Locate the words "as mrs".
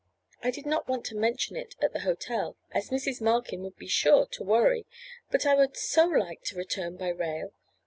2.71-3.21